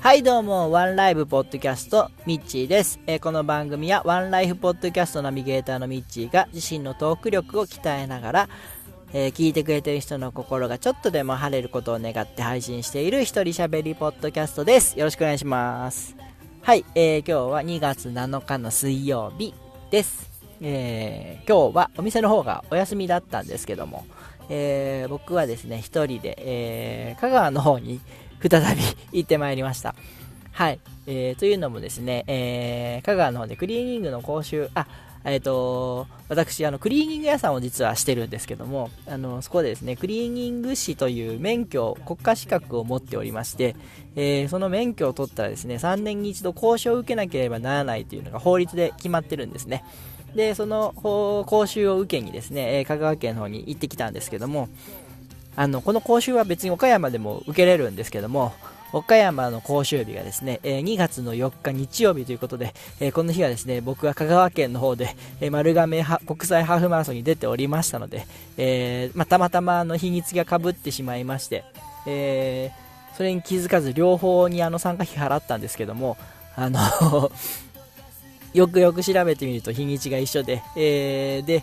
[0.00, 2.98] はいどうも、ワンライブポッドキャスト、ミッチーです。
[3.06, 8.48] えーこの番組はワンライフポッドキャストナビゲーターのミッチーが自身のトーク力を鍛えながら、
[9.12, 14.98] えー聞いてくれてる人の心がちょっとでも晴れることを願って配信している一人喋りポッドキャストです。
[14.98, 16.16] よろしくお願いします。
[16.62, 19.52] はい、えー今日は2月7日の水曜日
[19.90, 20.30] です。
[20.62, 24.06] えー今日はお店の方がお休みだったんですけども、
[24.48, 28.00] えー僕はですね、一人で、えー香川の方に
[28.40, 29.94] 再び行ってまいりました。
[30.52, 30.80] はい。
[31.06, 34.86] えーというのもですね、えー香川の方でクリーニングの講習、あ、
[35.24, 43.76] えっ、と、私、あの、クリーニング屋さんを実はしてるんですけども、あの、そこでですね、クリーニング士という免許、国家資格を持っておりまして、
[44.16, 49.84] えーその免許を取ったらですね、3年に一度講習を受けなければならないというのが法律で決まってるんですね。
[50.34, 54.68] で、その講習を受けにですね、香川県の方に行ってきたんですけども、
[55.56, 58.52] あの、この講習は別に岡山でも受けれるんですけども、
[58.92, 71.64] 岡山の講習日がですね、え2月の4日日曜日ということで、えこの日はですね、僕は香川県の方で、え丸亀国際ハーフマラソンに出ておりましたので、えーまあたまたまあの日にちが被ってしまいまして、
[72.06, 76.16] えーそれに気づかず両方にあの参加費払ったんですけども、
[76.56, 76.80] あの
[78.54, 81.62] よくよく調べてみると日にちが一緒で、えーで、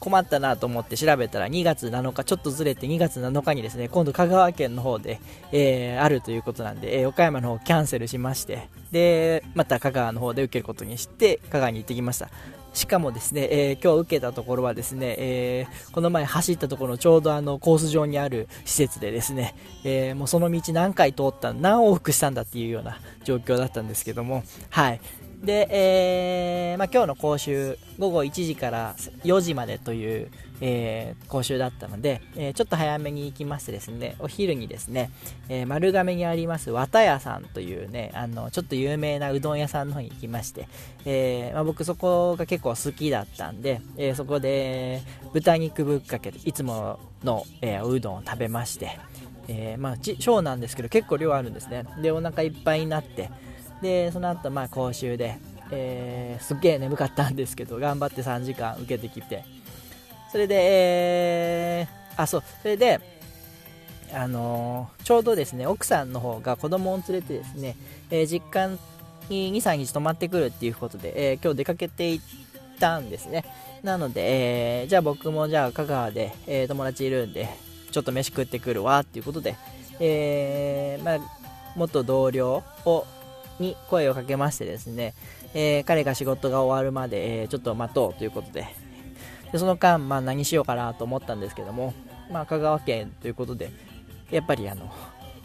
[0.00, 5.20] 困ったなと思って調べたら2月7日、ちょっとずれて2月7日にですね、今度香川県の方で、
[5.52, 12.30] えーあるということなんで、えー岡山の方キャンセルしまして、で、また香川の方で受けることにして、香川に行ってきました。
[12.72, 25.00] しかもですね、えー今日受けたところはですね、えーこの前走ったところのちょうどあのコース上にある施設でですね、えーもうその道何回通った何往復したんだっていうような状況だったんですけども、はい。
[25.42, 35.10] で、えーまあ、今日の講習、午後1時から4時までという、えー講習だったので、えーちょっと早めに行きましてですね、お昼にですね、
[35.48, 40.68] えー丸亀にあります綿屋さんというね、あの、ちょっと有名なうどん屋さんの方に行きまして、
[41.06, 45.00] えーまあ、僕そこが結構好きだったんで、えーそこで
[45.32, 48.98] 豚肉ぶっかけ、いつもの、えーうどんを食べまして、
[49.48, 51.84] えーまあ、ち小なんですけど結構量あるんですね。
[52.02, 53.30] で、お腹いっぱいになって、
[53.82, 55.38] で、その後、まあ、講習で、
[55.72, 59.44] えーすっげえ眠かったんですけど、頑張って3時間受けてきて、
[60.32, 63.00] それで、えーあ、そう、それで、
[64.12, 67.76] あのーちょうどですね、奥さんの方が子供を連れてですね、
[68.10, 68.68] えー実家
[69.28, 72.20] に2、3日泊まってくるっていうことで、えー今日出かけていっ
[72.78, 73.44] たんですね。
[73.82, 77.48] なので、えーじゃあ僕もじゃあ香川で、えー友達いるんで、
[77.92, 79.56] ちょっと飯食ってくるわっていうことで、
[80.00, 81.18] えーまあ、
[81.76, 83.06] 元同僚を
[83.60, 85.14] に声をかけましてですね、
[85.54, 88.66] えー彼が仕事が終わるまで、えーちょっと待とうということで、
[89.52, 91.94] でその間、まあ、何しようかなと思ったんですけども、
[92.30, 93.70] まあ、香川県ということで、
[94.30, 94.90] やっぱりあの、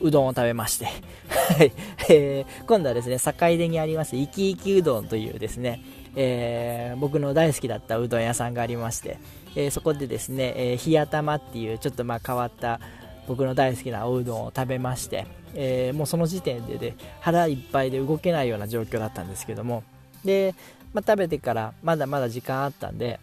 [0.00, 1.72] うどんを食べまして、はい、
[2.08, 5.82] えー今度はですね、坂出にあります、いきいきうどんというですね、
[6.16, 9.18] えー僕の大好きだったうどん屋さんがありまして、
[9.56, 12.80] えーそこでですね、えー冷や玉っていうちょっとまあ変わった
[13.28, 19.84] 僕の大好きなおうどんを食べまして、えーもうその時点でで腹いっぱいで動けないような状況だったんですけども
[20.24, 20.54] で、
[20.94, 23.20] まあ、食べてからまだまだ時間あったんで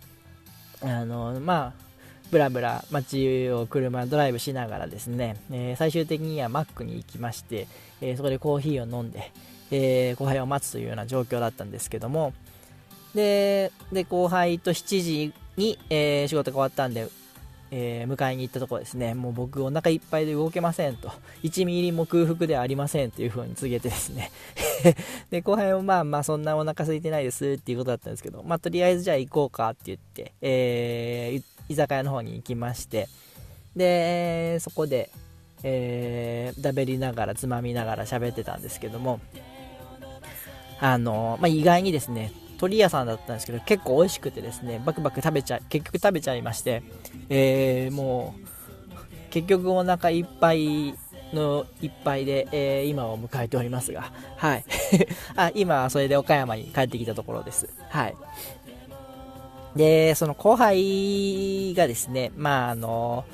[0.82, 1.86] あのまあ
[2.32, 7.68] ブラブラ街を車ドライブしながらですね、えー最終的にはマックに行きまして、
[8.02, 9.32] えーそこでコーヒーを飲んで、
[9.72, 12.34] えー後輩を待つというような状況だったんですけども
[13.16, 17.08] でで後輩と7時に、え仕事が終わったんで、
[17.72, 19.14] えー迎えに行ったところですね。
[19.14, 21.12] もう僕お腹いっぱいで動けませんと。
[21.44, 24.32] 1ミリも空腹ではありませんというふうに告げてですね。
[25.32, 33.08] で後輩もまあまあそんなお腹空いてないですっていうことだったんですけどまあとりあえずじゃあ行こうかって言って、えー居酒屋の方に行きまして
[33.76, 35.10] でそこで、
[35.64, 39.20] えー、だべりながらつまみながら喋ってたんですけども
[40.80, 46.84] あの、まあ、意外にですね鳥屋さんだったんですけど結構美味しくてですねバクバク食べちゃ結局食べちゃいまして、
[47.30, 48.46] えーもう
[49.32, 50.96] 結局お腹いっぱい
[51.34, 54.64] のいっぱいで、えー今を迎えておりますが、はい。
[55.36, 57.68] あ、今はそれで岡山に帰ってきたところです。
[57.90, 58.16] はい。
[59.76, 63.26] で、その後輩がですね、まああの、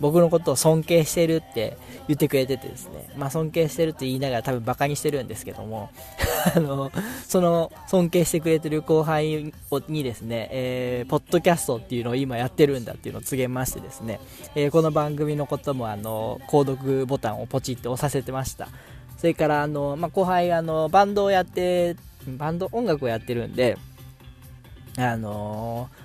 [0.00, 1.76] 僕のことを尊敬してるって
[2.08, 5.90] 言ってくれててですね、まあ尊敬してるって言いながら多分バカにしてるんですけども、
[6.54, 6.90] あの、
[7.26, 9.52] その尊敬してくれてる後輩
[9.88, 14.20] にですね、えーポッドキャストっていうのを今やってるんだっていうのを告げましてですね、
[14.54, 18.68] えーこの番組のこともあの、購読ボタンをポチって押させてました。
[19.18, 21.96] それからあの、まあ、後輩あの、バンドをやって、
[22.26, 23.78] バンド音楽をやってるんで、
[24.96, 26.03] あのー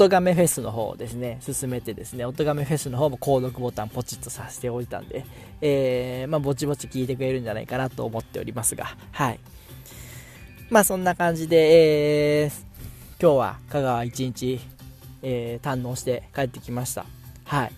[0.00, 5.26] 音亀フェスの方をですね、進めてですね、音亀フェスの方も購読ボタンポチッとさせておいたんで、
[5.60, 9.40] えー、まあ、ぼちぼち聞いてくれるんじゃないかなと思っておりますが、はい。
[10.70, 12.50] まあ、そんな感じで、えー、
[13.20, 14.58] 今日は香川一日、
[15.20, 17.04] えー、堪能して帰ってきました。
[17.44, 17.72] はい。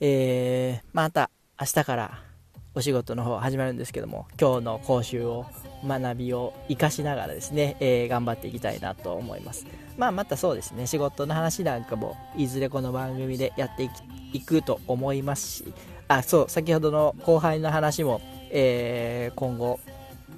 [0.00, 1.28] えー、また
[1.60, 2.22] 明日から
[2.74, 5.44] お仕事の方始まるんですけども、今日の講習を、
[5.86, 9.66] 学びを活かしながらですね、えー、頑張っていきたいなと思います。
[9.96, 13.88] まあ、またそうですね、仕事の話なんかも、いずれこの番組でやって
[14.32, 15.74] いくと思いますし、
[16.08, 18.20] あ、そう、先ほどの後輩の話も、
[18.50, 19.80] えー、今後、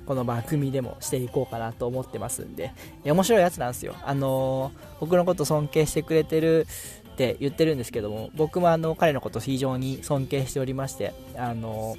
[0.07, 2.73] この番組でもしていこうかなと思ってますんで、
[3.05, 3.95] 面白いやつなんですよ。
[4.05, 6.67] あのー、僕のこと尊敬してくれてる
[7.13, 11.97] って言ってるんですけども、僕もあの、彼のこと非常に尊敬しておりまして、あの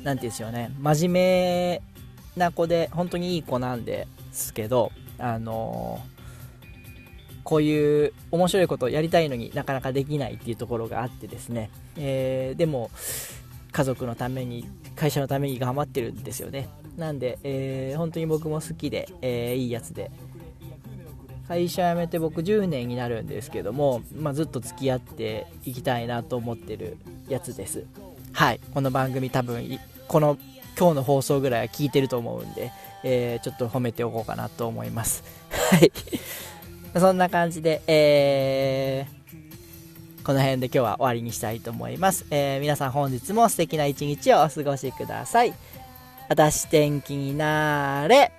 [0.00, 1.82] ー、なんていうんですよね、真面目
[2.36, 6.00] な子で、本当にいい子なんですけど、あの、
[7.44, 12.90] こういう面白いことをやりたいのになかなかできないっていうところがあってですね、えー、でも、
[13.72, 16.68] 家族のために会社のために頑張ってるんですよね。
[16.96, 20.10] なんで、えー、本当に僕も好きで、えー、いいやつで。
[21.48, 26.96] 会社辞めて僕10年になるんですけども、まあ、ずっと付き合っていきたいなと思ってる
[27.28, 27.84] やつです。
[28.32, 28.60] はい。
[28.72, 29.78] この番組多分
[30.08, 30.38] この
[30.78, 32.72] 今日の放送ぐらいは聞いてると思うんで、
[33.04, 35.24] えー、ちょっと褒めておこうかなと思います
[35.70, 35.92] はい
[36.98, 39.22] そんな感じで、えー
[40.22, 42.26] この辺で今日は終わりにしたいと思います。
[42.30, 45.52] えー、皆さん本日も素敵な一日をお過ごしください。
[46.28, 48.30] 私天気になれ。